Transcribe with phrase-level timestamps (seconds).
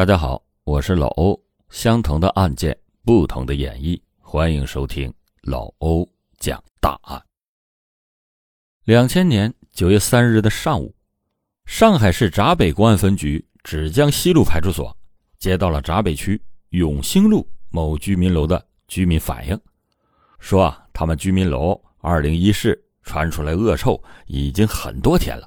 [0.00, 1.38] 大家好，我是老欧。
[1.68, 7.22] 相同的案件，不同的演绎，欢迎收听老欧讲大案。
[8.84, 10.94] 两千年九月三日的上午，
[11.66, 14.96] 上海市闸北公安分局芷江西路派出所
[15.38, 16.40] 接到了闸北区
[16.70, 19.60] 永兴路某居民楼的居民反映，
[20.38, 25.46] 说啊，他们居民楼二零一室传出来恶臭，已经很多天了。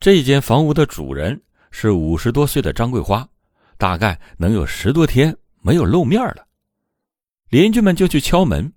[0.00, 1.38] 这间房屋的主人。
[1.76, 3.28] 是五十多岁的张桂花，
[3.84, 6.46] 大概能有十多天没有露面了。
[7.50, 8.72] 邻居们就去敲门，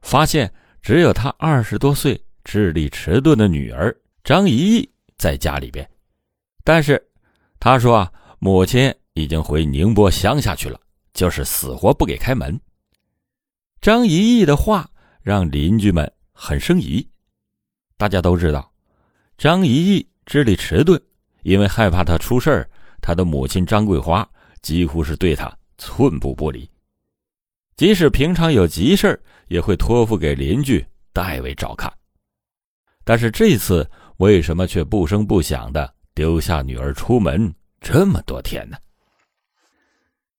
[0.00, 3.94] 发现只有他二十多岁、智力迟钝的女儿
[4.24, 5.86] 张怡怡在家里边。
[6.64, 7.06] 但是，
[7.60, 10.80] 他说啊，母亲已经回宁波乡下去了，
[11.12, 12.58] 就是死活不给开门。
[13.82, 14.88] 张怡怡的话
[15.20, 17.06] 让邻居们很生疑。
[17.98, 18.72] 大家都知道，
[19.36, 20.98] 张怡怡智力迟钝。
[21.42, 22.70] 因为害怕他出事儿，
[23.02, 24.26] 他的母亲张桂花
[24.66, 26.68] 几乎是对他寸步不离。
[27.76, 31.92] 即使平常有急事也会托付给邻居代为照看。
[33.04, 38.76] 但是这次为什么却不声不响的丢下女儿出门这么多天呢？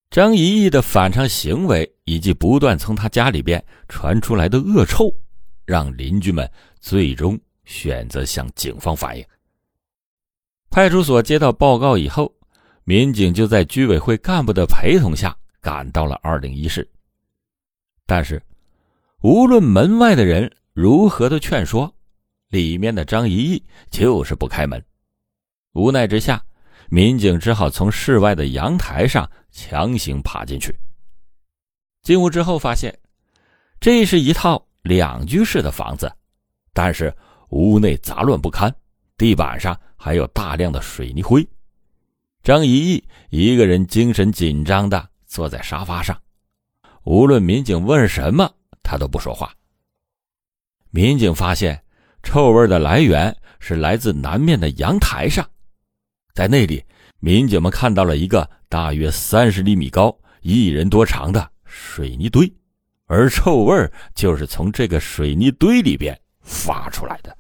[0.10, 5.10] 张怡怡的反常行为以及不断从他家里边传出来的恶臭，
[5.64, 9.26] 让邻居们最终选择向警方反映。
[10.70, 12.30] 派出所接到报告以后，
[12.90, 16.90] 民警就在居委会干部的陪同下赶到了二零一室。
[18.06, 18.42] 但是，
[19.22, 21.94] 无论门外的人如何的劝说，
[22.48, 24.82] 里面的张怡怡就是不开门。
[25.74, 26.42] 无奈之下，
[26.90, 30.74] 民警只好从室外的阳台上强行爬进去。
[32.04, 32.98] 进屋之后，发现
[33.82, 36.10] 这是一套两居室的房子，
[36.72, 37.14] 但是
[37.50, 38.74] 屋内杂乱不堪。
[39.18, 41.46] 地板上还有大量的水泥灰，
[42.48, 46.18] 张怡怡一个人精神紧张的坐在沙发上，
[47.04, 48.50] 无论民警问什么，
[48.82, 49.54] 他都不说话。
[50.90, 51.84] 民警发现
[52.24, 55.46] 臭味的来源是来自南面的阳台上，
[56.34, 56.82] 在那里，
[57.20, 62.50] 民警们看到了一个大约三十厘米高、一人多长的水泥堆，
[63.08, 67.38] 而臭味就是从这个水泥堆里边发出来的。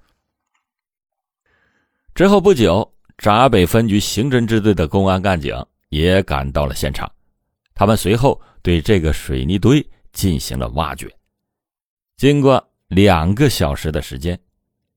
[2.13, 5.55] 之后不久，闸北分局刑侦支队的公安干警
[5.89, 7.11] 也赶到了现场。
[7.73, 11.11] 他们随后对这个水泥堆进行了挖掘。
[12.15, 14.39] 经过两个小时的时间，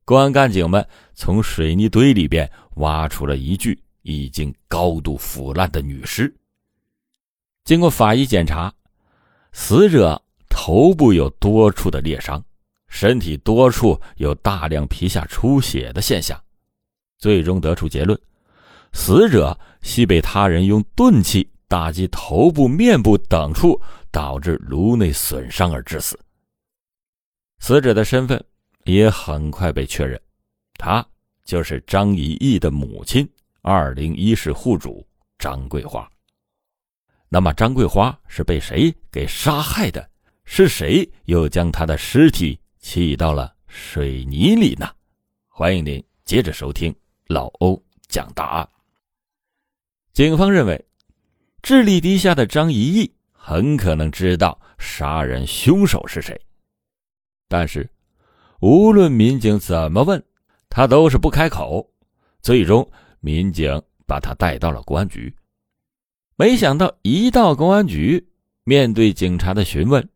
[0.05, 6.35] 公安干警们从水泥堆里边挖出了一具已经高度腐烂的女尸。
[7.65, 8.73] 经过法医检查，
[9.53, 12.43] 死者头部有多处的裂伤，
[12.89, 16.39] 身体多处有大量皮下出血的现象。
[17.21, 18.19] 最终得出结论，
[18.93, 26.19] 死者系被他人用钝器打击头部、面部等处，导致颅内损伤而致死。
[27.59, 28.43] 死者的身份
[28.85, 30.19] 也很快被确认，
[30.79, 31.07] 她
[31.45, 33.29] 就是张以义的母亲，
[33.61, 35.07] 二零一室户主
[35.39, 36.11] 张桂花。
[37.29, 40.09] 那么，张桂花是被谁给杀害的？
[40.45, 44.91] 是谁又将她的尸体砌到了水泥里呢？
[45.47, 46.93] 欢迎您接着收听。
[47.31, 48.69] 老欧讲大案。
[50.13, 50.85] 警方认为，
[51.63, 56.37] 智力低下的张怡义很可能知道杀人凶手是谁，
[57.47, 57.89] 但是
[58.61, 60.21] 无论民警怎么问，
[60.69, 61.89] 他都是不开口。
[62.43, 62.85] 最终，
[63.21, 65.33] 民警把他带到了公安局。
[66.35, 68.29] 没想到，一到公安局，
[68.65, 70.07] 面对警察的询问，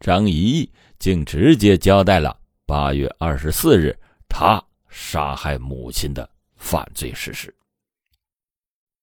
[0.00, 2.36] 张怡义竟直接交代了
[2.66, 3.96] 八月二十四日
[4.28, 6.28] 他杀害母亲的。
[6.64, 7.54] 犯罪事实。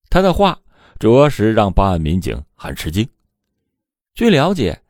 [0.09, 0.59] 他的话
[0.99, 3.07] 着实让办案民警很吃惊。
[4.15, 4.81] 据了解，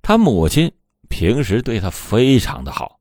[0.00, 0.72] 他母亲
[1.10, 2.98] 平时对他非常的好，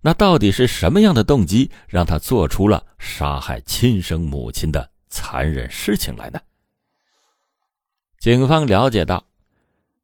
[0.00, 6.40] 那到底是什么样的动机让他做出了杀害亲生母亲的残忍事情来呢？
[8.20, 9.22] 警方了解到，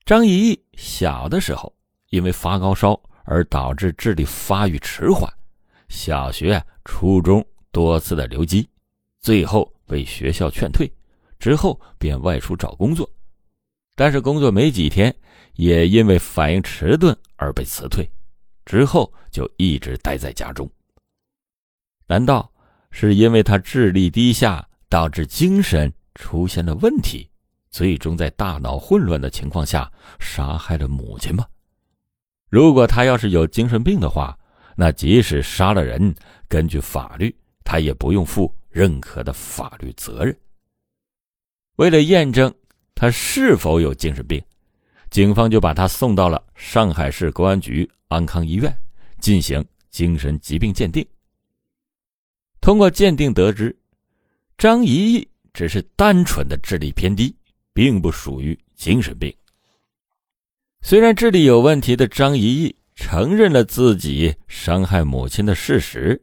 [0.05, 1.73] 张怡怡小的时候
[2.08, 5.32] 因为发高烧而导致智力发育迟缓，
[5.88, 7.46] 小学、初中。
[7.72, 8.69] 多次的留级，
[9.20, 10.90] 最后被学校劝退，
[11.38, 13.08] 之后便外出找工作，
[13.94, 15.14] 但是工作没几天，
[15.55, 18.11] 也因为反应迟钝而被辞退，
[18.64, 20.70] 之后就一直待在家中。
[22.06, 22.50] 难道
[22.90, 27.31] 是因为他智力低下，导致精神出现了问题，
[27.70, 31.46] 最终在大脑混乱的情况下杀害了母亲吗？
[32.49, 34.37] 如果他要是有精神病的话，
[34.76, 36.12] 那即使杀了人，
[36.49, 37.32] 根据法律。
[37.70, 40.37] 他也不用负任何的法律责任。
[41.76, 42.52] 为了验证
[42.96, 44.43] 他是否有精神病，
[45.08, 48.76] 警方就把他送到了上海市公安局安康医院
[49.20, 51.06] 进行精神疾病鉴定。
[52.61, 53.78] 通过鉴定得知，
[54.58, 57.32] 张怡怡只是单纯的智力偏低，
[57.72, 59.32] 并不属于精神病。
[60.82, 66.20] 虽然智力有问题的张怡怡承认了自己伤害母亲的事实，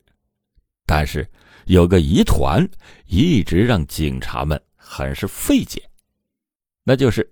[0.87, 1.29] 但是
[1.65, 2.67] 有个疑团
[3.05, 5.87] 一直让警察们很是费解，
[6.83, 7.31] 那就是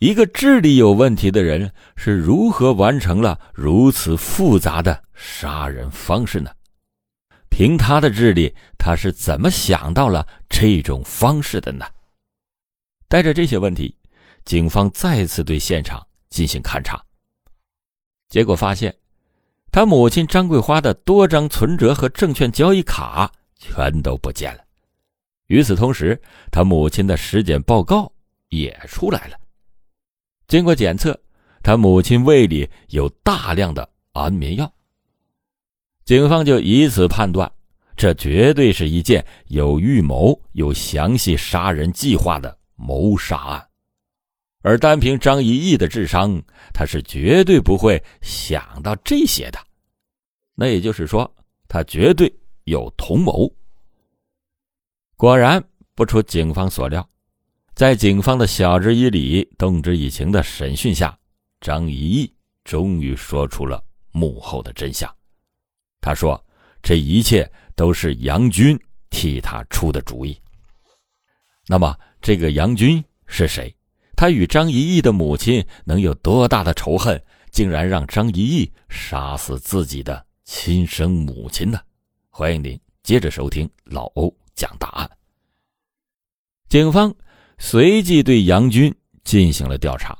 [0.00, 6.50] 一个智力有问题的人是如何完成了如此复杂的杀人方式呢？
[7.48, 11.86] 凭他的智力，他是怎么想到了这种方式的呢？
[13.08, 13.96] 带着这些问题，
[14.44, 16.06] 警方再次对现场。
[16.32, 17.04] 进行勘查，
[18.30, 18.96] 结果发现，
[19.72, 24.60] 他母亲张桂花的多张存折和证券交易卡全都不见了。
[25.46, 26.20] 与此同时，
[26.50, 28.12] 他母亲的尸检报告
[28.50, 29.36] 也出来了。
[30.46, 31.18] 经过检测，
[31.62, 34.70] 他母亲胃里有大量的安眠药。
[36.04, 37.50] 警方就以此判断，
[37.96, 43.66] 这绝对是一件有预谋、有详细杀人计划的谋杀案。
[44.62, 46.40] 而单凭张一义的智商，
[46.72, 49.58] 他是绝对不会想到这些的。
[50.54, 51.30] 那也就是说，
[51.68, 52.32] 他绝对
[52.64, 53.52] 有同谋。
[55.16, 55.62] 果然
[55.94, 57.06] 不出警方所料，
[57.74, 61.16] 在警方的晓之以理、动之以情的审讯下，
[61.60, 62.32] 张一义
[62.64, 65.12] 终于说出了幕后的真相。
[66.00, 66.44] 他说
[66.82, 68.78] ：“这一切都是杨军
[69.10, 70.36] 替他出的主意。”
[71.66, 73.74] 那么，这个杨军是谁？
[74.14, 81.80] 他与张一义的母亲能有多大的仇恨，竟然让张一义杀死自己的亲生母亲呢？
[82.30, 85.10] 欢迎您接着收听老欧讲大案。
[86.68, 87.14] 警方
[87.58, 88.94] 随即对杨军
[89.24, 90.16] 进行了调查。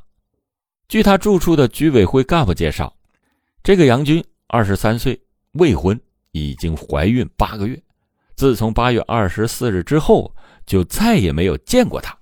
[0.89, 2.95] 据他住处的居委会干部介绍，
[3.63, 5.19] 这个杨军二十三岁，
[5.53, 5.99] 未婚，
[6.33, 7.83] 已经怀孕八个月。
[8.35, 10.35] 自从八月二十四日之后，
[10.67, 12.19] 就再也没有见过他。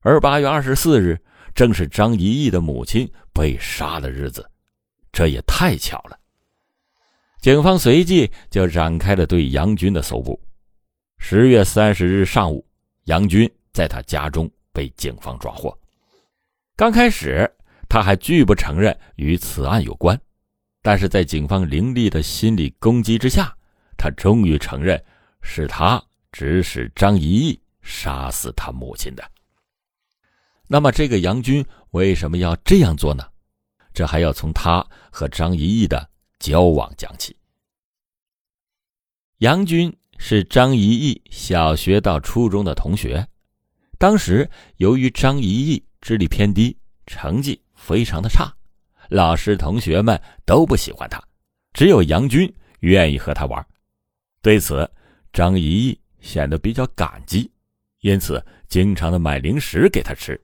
[0.00, 1.20] 而八月二十四日
[1.54, 4.48] 正是张一义的母亲被杀的日子，
[5.12, 6.18] 这也太巧了。
[7.40, 10.40] 警方随即就展开了对杨军的搜捕。
[11.18, 12.64] 十月三十日上午，
[13.04, 15.76] 杨军在他家中被警方抓获。
[16.76, 17.50] 刚开始，
[17.88, 20.20] 他还拒不承认与此案有关，
[20.80, 23.52] 但是在警方凌厉的心理攻击之下，
[23.96, 25.02] 他终于承认
[25.42, 29.24] 是他指使张一义杀死他母亲的。
[30.70, 33.24] 那么，这个杨军为什么要这样做呢？
[33.94, 37.34] 这还要从他和张一义的交往讲起。
[39.38, 43.26] 杨军是张一义小学到初中的同学，
[43.98, 46.76] 当时由于张一义智力偏低，
[47.06, 48.52] 成绩非常的差，
[49.08, 51.18] 老师同学们都不喜欢他，
[51.72, 53.66] 只有杨军愿意和他玩。
[54.42, 54.88] 对此，
[55.32, 57.50] 张一义显得比较感激，
[58.00, 60.38] 因此经常的买零食给他吃。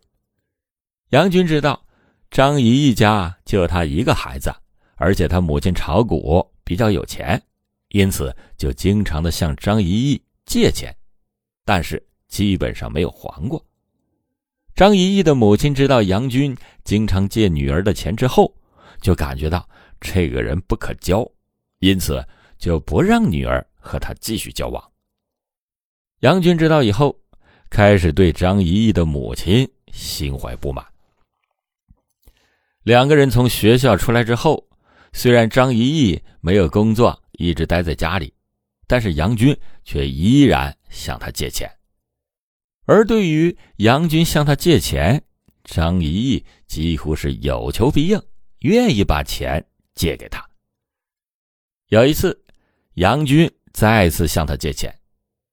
[1.15, 1.81] 杨军知道
[2.29, 4.53] 张姨一家就他一个孩子，
[4.97, 7.41] 而且他母亲炒股比较有钱，
[7.91, 10.93] 因此就经常的向张姨义借钱，
[11.65, 13.65] 但是基本上没有还过。
[14.75, 18.53] 张姨义的母亲知道杨军经常借女儿的钱之后，
[19.01, 19.65] 就感觉到
[20.01, 21.25] 这个人不可交，
[21.79, 22.27] 因此
[22.59, 24.83] 就不让女儿和他继续交往。
[26.23, 27.17] 杨军知道以后，
[27.71, 30.85] 开始对张姨义的母亲心怀不满。
[32.85, 34.69] 两个人从学校出来之后，
[35.15, 38.35] 虽然张一义没有工作，一直待在家里，
[38.87, 41.71] 但是杨军却依然向他借钱。
[42.85, 45.23] 而对于杨军向他借钱，
[45.65, 48.21] 张一义几乎是有求必应，
[48.59, 49.65] 愿意把钱
[49.95, 50.47] 借给他。
[51.89, 52.39] 有一次，
[52.97, 54.95] 杨军再次向他借钱，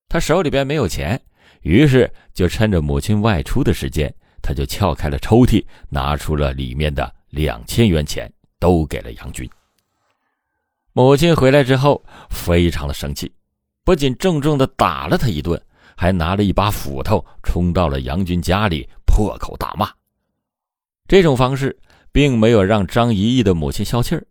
[0.09, 1.21] 他手里边没有钱，
[1.61, 7.15] 于是就趁着母亲外出的时间，他就撬开了抽屉，拿出了里面的。
[7.31, 9.50] 两千元钱都给了杨军。
[10.93, 13.31] 母亲回来之后非常的生气，
[13.83, 15.59] 不仅重重的打了他一顿，
[15.95, 19.89] 还拿了一把斧头冲到了杨军家里破口大骂。
[21.07, 21.77] 这种方式
[22.11, 24.25] 并没有让张一义的母亲消气儿。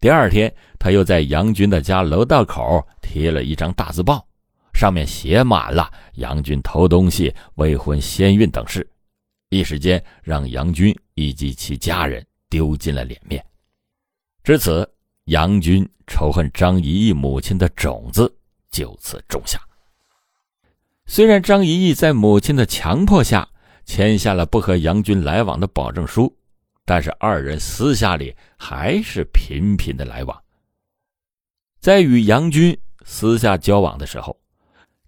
[0.00, 4.26] 第二天，他又在杨军的家楼道口贴了一张大字报，
[4.72, 8.88] 上面写满了杨军偷东西、未婚先孕等事，
[9.50, 12.26] 一时间让杨军以及其家人。
[12.50, 13.42] 丢尽了脸面，
[14.44, 14.86] 至此，
[15.24, 18.30] 杨军仇恨张一义母亲的种子
[18.70, 19.58] 就此种下。
[21.06, 23.48] 虽然张一义在母亲的强迫下
[23.84, 26.36] 签下了不和杨军来往的保证书，
[26.84, 30.42] 但是二人私下里还是频频的来往。
[31.80, 34.36] 在与杨军私下交往的时候，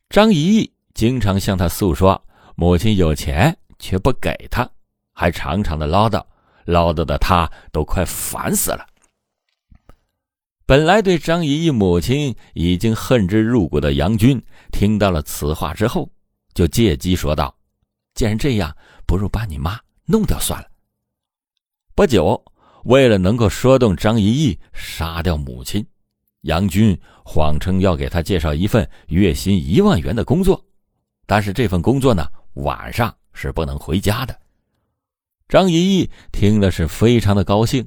[0.09, 2.21] 张一义经常向他诉说
[2.55, 4.69] 母亲有钱却不给他，
[5.13, 6.25] 还常常的唠叨，
[6.64, 8.87] 唠叨的他都快烦死了。
[10.64, 16.09] 本来对张怡怡母亲已经恨之入骨的杨军，听到了此话之后，
[16.54, 17.54] 就借机说道
[18.14, 18.75] ：“既然这样，
[19.07, 20.69] 不如把你妈弄掉算了。”
[21.95, 22.42] 不久，
[22.85, 25.85] 为了能够说动张怡怡杀掉母亲，
[26.42, 30.64] 杨军谎称要给他介绍一份月薪一万元的工作，
[31.26, 34.42] 但是这份工作呢，晚上是不能回家的。
[35.53, 37.87] 张一义听了是非常的高兴。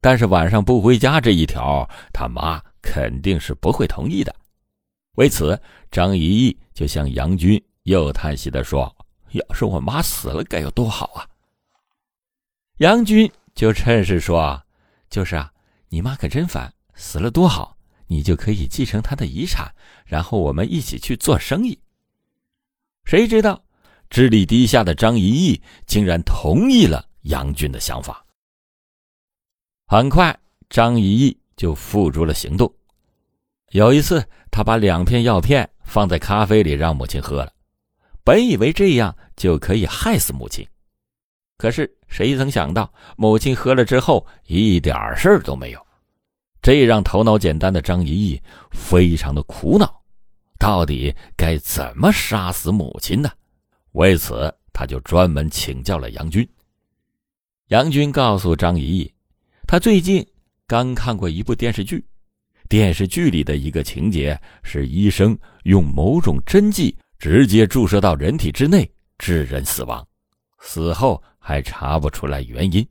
[0.00, 4.32] 但是晚上不回家这一条，他妈肯定是不会同意的。
[5.16, 8.94] 为此，张一义就向杨军又叹息的说
[9.32, 11.26] ：“要是我妈死了，该有多好啊！”
[12.78, 14.62] 杨军就趁势说
[15.10, 15.52] ：“就是啊，
[15.88, 19.74] 你妈可真烦，死了多好，你就可以继承她的遗产，
[20.06, 21.76] 然后我们一起去做生意。”
[23.04, 23.64] 谁知道，
[24.12, 28.22] 智力低下的张一义竟然同意了杨俊的想法。
[29.86, 30.38] 很快，
[30.68, 32.70] 张一义就付诸了行动。
[33.70, 37.50] 有一次，他把两片药片放在咖啡里，让母亲喝了。
[38.22, 40.68] 本以为这样就可以害死母亲，
[41.56, 45.86] 可是谁曾想到，母亲喝了之后一点事儿都没有。
[46.60, 48.38] 这让头脑简单的张一义
[48.72, 50.02] 非常的苦恼，
[50.58, 53.30] 到底该怎么杀死母亲呢？
[53.92, 56.48] 为此，他就专门请教了杨军。
[57.68, 59.14] 杨军告诉张怡怡。
[59.66, 60.26] 他最近
[60.66, 62.04] 刚看过一部电视剧，
[62.68, 70.06] 电视剧里的一个情节是医生用某种针剂直接注射到人体之内，致人死亡，
[70.58, 72.86] 死后还查不出来原因。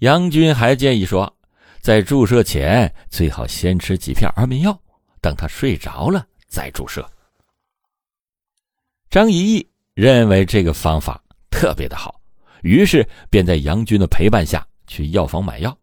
[0.00, 1.32] 杨军还建议说，
[1.80, 4.78] 在注射前最好先吃几片安眠药，
[5.20, 7.08] 等他睡着了再注射。
[9.08, 12.20] 张怡怡认为这个方法特别的好，
[12.62, 14.64] 于是便在杨军的陪伴下。
[14.86, 15.76] 去药房买药，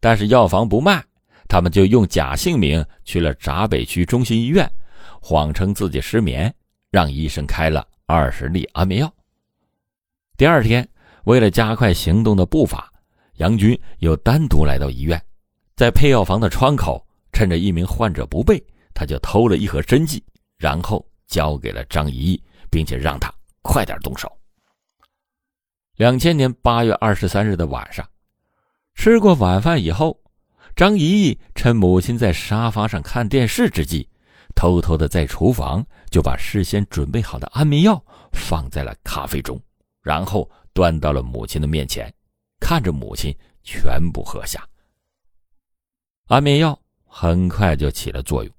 [0.00, 1.02] 但是药房不卖，
[1.48, 4.70] 他们就用假姓名去了闸北区中心医院，
[5.18, 6.54] 谎称自己失眠，
[6.90, 9.10] 让医生开了二十粒安眠药。
[10.36, 10.86] 第二天，
[11.24, 12.92] 为了加快行动的步伐，
[13.36, 15.18] 杨军又单独来到医院，
[15.74, 17.02] 在配药房的窗口，
[17.32, 20.22] 趁着一名患者不备，他就偷了一盒针剂，
[20.58, 23.32] 然后交给了张一义，并且让他
[23.62, 24.30] 快点动手。
[25.96, 28.08] 两千年八月二十三日的晚上。
[28.94, 30.20] 吃过晚饭以后，
[30.74, 34.08] 张怡趁母亲在沙发上看电视之际，
[34.56, 39.60] 偷偷的在厨房就把事先准备好的安眠药放在了咖啡中，
[40.02, 42.12] 然后端到了母亲的面前，
[42.58, 43.32] 看着母亲
[43.62, 44.66] 全部喝下。
[46.26, 48.52] 安眠药很快就起了作用，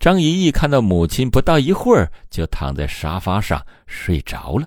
[0.00, 4.66] 张一看到母亲不到一会儿就躺在沙发上睡着了，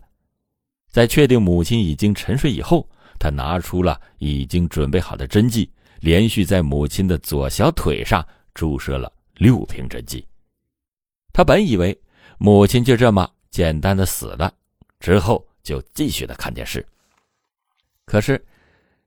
[0.89, 2.87] 在确定母亲已经沉睡以后。
[3.19, 5.71] 他拿出了已经准备好的针剂，
[6.01, 10.25] 连续在母亲的左小腿上注射了六瓶针剂。
[11.31, 11.97] 他本以为
[12.37, 14.53] 母亲就这么简单的死了，
[14.99, 16.85] 之后就继续的看电视。
[18.05, 18.43] 可是，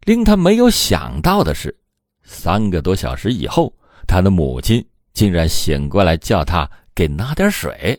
[0.06, 1.76] 令他没有想到的是，
[2.24, 3.70] 三个多小时以后，
[4.08, 4.82] 他的母亲
[5.16, 7.98] 竟然醒过来，叫他给拿点水，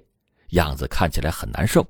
[0.50, 1.84] 样子看起来很难受。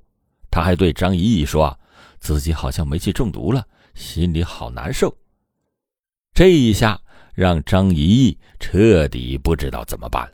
[0.49, 1.77] 他还对张怡怡说，
[2.17, 3.67] 自己好像煤气中毒了。
[3.93, 5.13] 心里好难受。
[6.33, 6.97] 这一下
[7.33, 10.31] 让张怡怡彻底不知道怎么办了。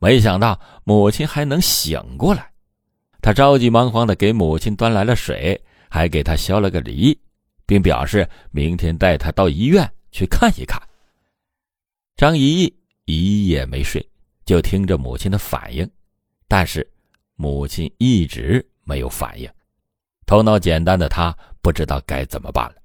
[0.00, 2.50] 没想到母亲还能醒过来，
[3.22, 7.16] 他着急忙慌的给母亲端来了水，还给她削了个梨，
[7.66, 10.82] 并表示明天带她到医院去看一看。
[12.16, 12.74] 张怡怡
[13.04, 14.04] 一夜没睡，
[14.44, 15.88] 就听着母亲的反应，
[16.48, 16.86] 但是
[17.36, 19.48] 母亲一直没有反应。
[20.26, 22.76] 头脑简单的他不知道该怎么办了。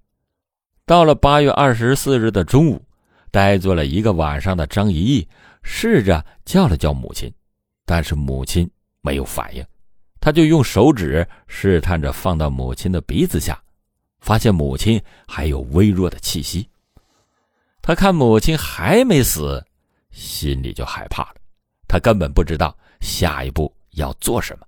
[0.86, 2.82] 到了八月二十四日的中午，
[3.32, 5.28] 呆坐了一个晚上的张一义
[5.62, 7.32] 试着叫了叫母亲，
[7.86, 8.70] 但是母亲
[9.02, 9.64] 没有反应。
[10.20, 13.62] 他就用手指试探着放到母亲的鼻子下，
[14.20, 16.68] 发现母亲还有微弱的气息。
[17.82, 19.66] 他看母亲还没死，
[20.12, 21.36] 心里就害怕了。
[21.90, 24.66] 他根本不知道下一步要做什么，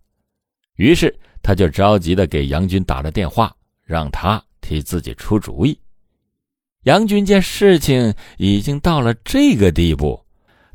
[0.77, 5.79] 于是他就着急的给杨军打了电话，让他替自己出主意。
[6.85, 10.19] 杨军见事情已经到了这个地步，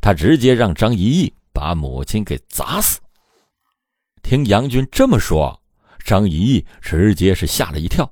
[0.00, 3.00] 他直接让张一义把母亲给砸死。
[4.22, 5.60] 听杨军这么说，
[6.04, 8.08] 张一义直接是吓了一跳。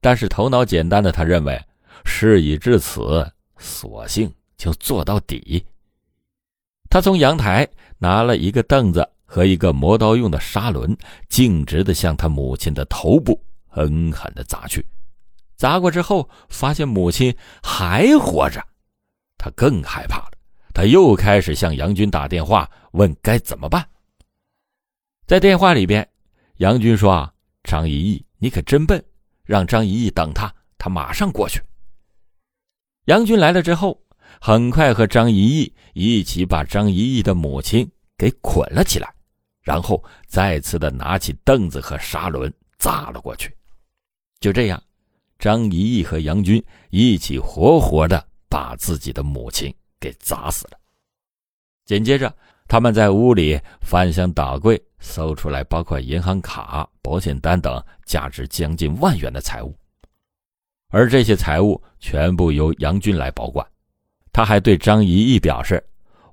[0.00, 1.58] 但是头脑简单的他认为，
[2.04, 3.26] 事已至此，
[3.56, 5.64] 索性就做到底。
[6.92, 10.94] 他从阳台拿了一个凳子和一个磨刀用的砂轮，
[11.26, 14.86] 径直的向他母亲的头部狠狠的砸去。
[15.56, 18.62] 砸过之后，发现母亲还活着，
[19.38, 20.32] 他更害怕了。
[20.74, 23.82] 他又开始向杨军打电话，问该怎么办。
[25.26, 26.06] 在电话里边，
[26.58, 27.32] 杨军说：“啊，
[27.64, 29.02] 张一义，你可真笨，
[29.44, 31.58] 让张一义等他，他马上过去。”
[33.08, 33.98] 杨军来了之后，
[34.44, 39.08] 很快和张一义一起把张一义的母亲给捆了起来，
[39.62, 43.54] 然后再次的拿起凳子和砂轮砸了过去。
[44.40, 44.82] 就这样，
[45.38, 49.72] 张一义和杨军一起活活的把自己的母亲。
[50.00, 50.76] 给砸死了。
[51.84, 52.34] 紧接着，
[52.66, 59.72] 他们在屋里翻箱倒柜，搜出来包括银行卡、保险单等价值将近万元的财物，
[60.88, 63.64] 而这些财物全部由杨军来保管。
[64.32, 65.82] 他还对张一义表示，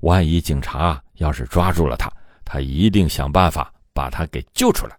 [0.01, 2.11] 万一警察要是抓住了他，
[2.43, 4.97] 他一定想办法把他给救出来。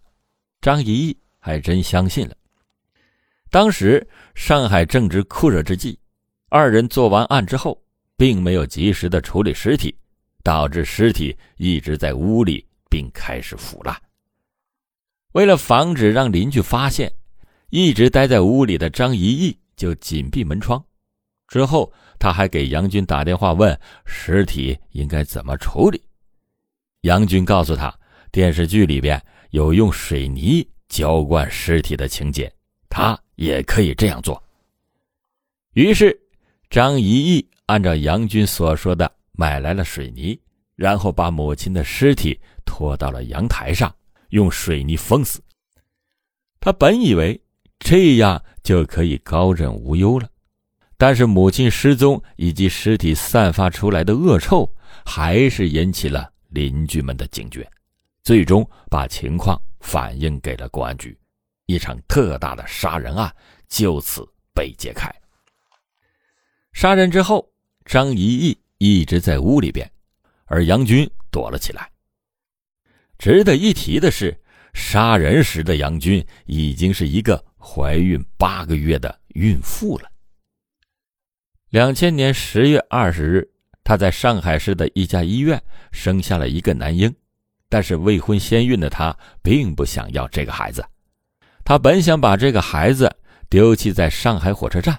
[0.60, 2.36] 张一义还真相信了。
[3.50, 5.98] 当时上海正值酷热之际，
[6.48, 7.80] 二人做完案之后。
[8.20, 9.96] 并没有及时的处理尸体，
[10.42, 13.98] 导致尸体一直在屋里，并开始腐烂。
[15.32, 17.10] 为了防止让邻居发现，
[17.70, 20.84] 一直待在屋里的张一义就紧闭门窗。
[21.50, 26.00] 之后，他还给杨军打电话问尸体应该怎么处理。
[27.02, 27.92] 杨军告诉他，
[28.30, 32.50] 电视剧里边有用水泥浇灌尸体的情节，
[32.88, 34.40] 他也可以这样做。
[35.74, 36.18] 于是，
[36.70, 37.46] 张一义。
[37.66, 40.36] 按照杨军所说的，买来了水泥，
[40.74, 43.94] 然后把母亲的尸体拖到了阳台上，
[44.30, 45.40] 用水泥封死。
[46.58, 47.40] 他本以为
[47.78, 50.28] 这样就可以高枕无忧了，
[51.00, 54.70] 但是母亲失踪以及尸体散发出来的恶臭，
[55.06, 57.66] 还是引起了邻居们的警觉，
[58.22, 61.18] 最终把情况反映给了公安局，
[61.64, 63.34] 一场特大的杀人案
[63.66, 65.10] 就此被揭开。
[66.74, 67.48] 杀人之后。
[67.86, 69.90] 张一义一直在屋里边，
[70.44, 71.90] 而杨军躲了起来。
[73.18, 74.38] 值得一提的是，
[74.74, 80.09] 杀人时的杨军已经是一个怀孕八个月的孕妇了。
[81.70, 83.48] 两千年十月二十日，
[83.84, 87.14] 她在上海市的一家医院生下了一个男婴，
[87.68, 90.84] 但是未婚先孕的她并不想要这个孩子，
[91.64, 93.08] 她本想把这个孩子
[93.48, 94.98] 丢弃在上海火车站。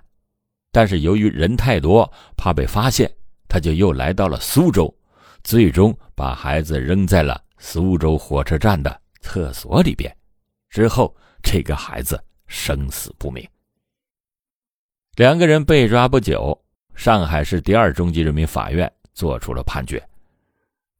[0.71, 3.11] 但是由于人太多，怕被发现，
[3.49, 4.97] 他就又来到了苏州，
[5.43, 10.09] 最终把孩子扔在了苏州火车站的厕所里边。
[10.69, 13.45] 之后，这个孩子生死不明。
[15.17, 16.57] 两个人被抓不久，
[16.95, 20.01] 上海市第二中级人民法院作出了判决：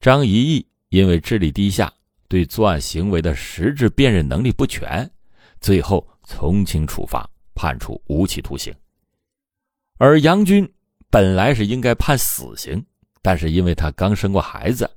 [0.01, 1.91] 张一义因为智力低下，
[2.27, 5.09] 对作案行为的实质辨认能力不全，
[5.61, 8.75] 最后从轻处罚，判处无期徒刑。
[9.97, 10.69] 而杨军
[11.09, 12.85] 本来是应该判死刑，
[13.21, 14.89] 但是因为他刚生过孩子，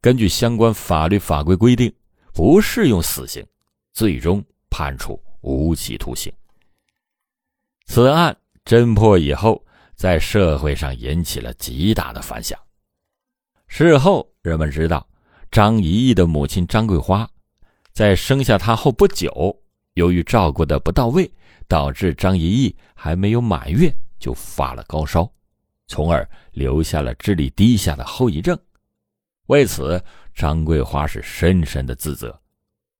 [0.00, 1.92] 根据相关法律法规规定，
[2.32, 3.46] 不适用死刑，
[3.92, 6.32] 最终判处无期徒刑。
[7.84, 12.58] 此案侦破以后，在社会上引起了极大的反响。
[13.68, 15.06] 事后人们知道，
[15.50, 17.28] 张一义的母亲张桂花，
[17.92, 19.54] 在生下他后不久，
[19.94, 21.30] 由于照顾的不到位，
[21.66, 23.94] 导致张一义还没有满月。
[24.22, 25.28] 就发了高烧，
[25.88, 28.56] 从而留下了智力低下的后遗症。
[29.46, 30.00] 为此，
[30.32, 32.40] 张桂花是深深的自责，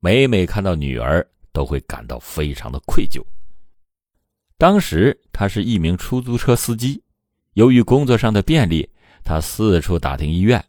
[0.00, 3.24] 每每看到女儿都会感到非常的愧疚。
[4.62, 7.02] 当时他是一名出租车司机，
[7.54, 8.88] 由于工作上的便利，
[9.24, 10.64] 他四处打听医院，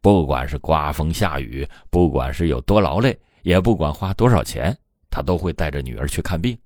[0.00, 4.74] 不管是刮风下雨，不管是有多劳累，也不管花多少钱，
[5.10, 6.56] 他都会带着女儿去看病。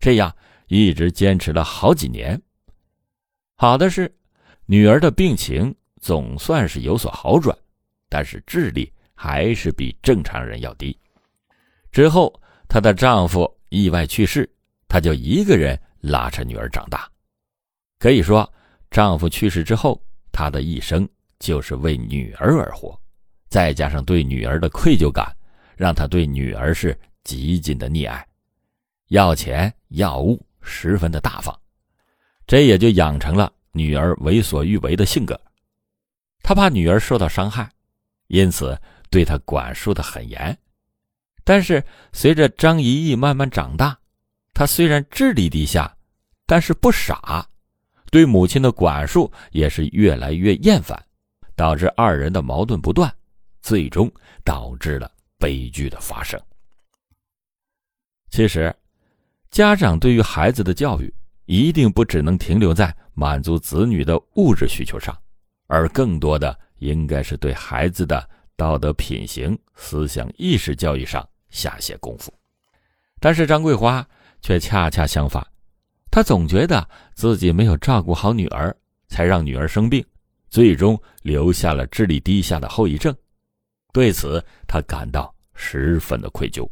[0.00, 0.34] 这样
[0.66, 2.42] 一直坚持了好几年。
[3.54, 4.12] 好的是，
[4.66, 7.56] 女儿的病情总算是有所好转，
[8.08, 10.98] 但是智力还是比正常人要低。
[11.92, 12.34] 之后，
[12.66, 14.52] 她的丈夫意外去世，
[14.88, 17.10] 她就一个人拉扯女儿长大。
[17.98, 18.50] 可以说，
[18.90, 21.08] 丈夫去世之后，她的一生
[21.38, 22.98] 就是为女儿而活。
[23.48, 25.34] 再加上对女儿的愧疚感，
[25.76, 28.26] 让她对女儿是极尽的溺爱，
[29.08, 31.54] 要钱要物十分的大方。
[32.46, 35.38] 这也就养成了女儿为所欲为的性格，
[36.42, 37.70] 她怕女儿受到伤害，
[38.28, 40.56] 因此对她管束的很严。
[41.44, 43.98] 但是随着张怡怡慢慢长大，
[44.60, 45.90] 他虽然智力低下，
[46.44, 47.48] 但是不傻，
[48.10, 51.02] 对母亲的管束也是越来越厌烦，
[51.56, 53.10] 导致二人的矛盾不断，
[53.62, 54.12] 最终
[54.44, 56.38] 导致了悲剧的发生。
[58.30, 58.70] 其实，
[59.50, 61.10] 家长对于孩子的教育
[61.46, 65.18] 一定不只能停留在满足子女的物质需求上，
[65.68, 72.30] 而更多的应该是对孩子的道德品行、思想意识教育上下些功夫。
[73.18, 74.06] 但是张桂花
[74.42, 75.46] 却恰恰相反，
[76.10, 78.74] 他总觉得自己没有照顾好女儿，
[79.08, 80.04] 才让女儿生病，
[80.48, 83.14] 最终留下了智力低下的后遗症。
[83.92, 86.68] 对此，他感到十分的愧疚。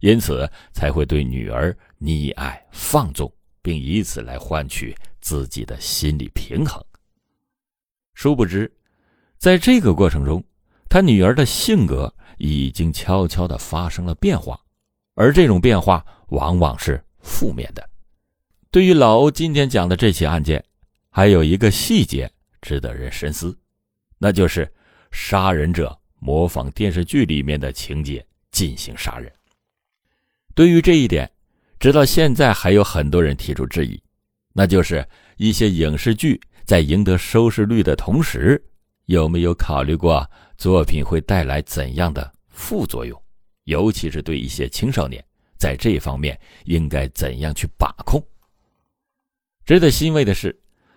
[0.00, 6.84] 因此才会对女儿溺爱放纵，并以此来换取自己的心理平衡。
[8.12, 8.70] 殊不知，
[9.38, 10.44] 在这个过程中，
[10.90, 14.60] 他女儿的性格已经悄悄的发生了变化，
[15.14, 17.88] 而这种变化往往是负面的。
[18.70, 20.64] 对于老欧今天讲的这起案件，
[21.10, 23.56] 还有一个细节值得人深思，
[24.18, 24.70] 那就是
[25.12, 29.32] 杀人者模仿电视剧里面的情节进行杀人。
[30.54, 31.30] 对于这一点，
[31.78, 34.00] 直到现在还有很多人提出质疑，
[34.52, 35.06] 那就是
[35.36, 38.60] 一些影视剧在赢得收视率的同时，
[39.06, 43.20] 有没有考虑过作品会带来怎样的副作用？
[43.64, 45.24] 尤其是对一些青少年，
[45.64, 48.22] 在这方面应该怎样去把控？
[49.64, 50.54] 值得欣慰的是，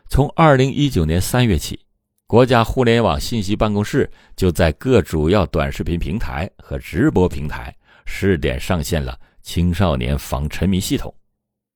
[0.09, 1.79] 从二零一九年三月起，
[2.27, 7.73] 国家互联网信息办公室就在各主要短视频平台和直播平台
[8.05, 9.17] 试点上线了。
[9.41, 11.15] 青少年防沉迷系统，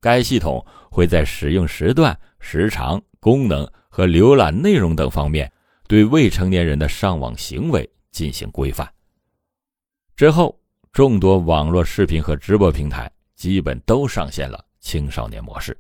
[0.02, 5.50] 该系统会在使用时段、时长、功能和浏览内容等方面，
[5.88, 8.86] 对未成年人的上网行为进行规范。
[10.18, 10.60] 之后，
[10.92, 15.78] 众多网络视频和直播平台基本都上线了青少年模式。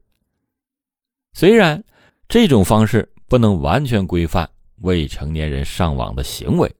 [1.34, 1.84] 虽然
[2.30, 6.74] 这种方式不能完全规范未成年人上网的行为，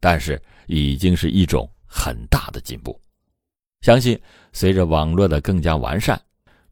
[0.00, 3.00] 但是已经是一种很大的进步。
[3.82, 4.20] 相信
[4.52, 6.20] 随着网络的更加完善，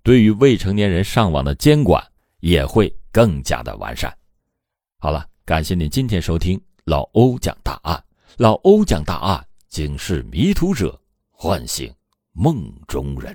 [0.03, 2.05] 对于未成年人上网的监管
[2.41, 4.13] 也会更加的完善。
[4.99, 8.05] 好了，感谢您今天收听老欧讲大案。
[8.39, 11.01] 老欧讲大案，警示迷途者，
[11.47, 11.95] 唤醒
[12.33, 13.31] 梦中人。